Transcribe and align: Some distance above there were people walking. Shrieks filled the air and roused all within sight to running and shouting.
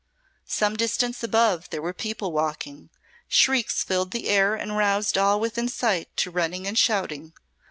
Some 0.47 0.77
distance 0.77 1.21
above 1.21 1.69
there 1.69 1.79
were 1.79 1.93
people 1.93 2.31
walking. 2.31 2.89
Shrieks 3.27 3.83
filled 3.83 4.09
the 4.09 4.29
air 4.29 4.55
and 4.55 4.75
roused 4.75 5.15
all 5.15 5.39
within 5.39 5.67
sight 5.69 6.09
to 6.17 6.31
running 6.31 6.65
and 6.65 6.75
shouting. 6.75 7.33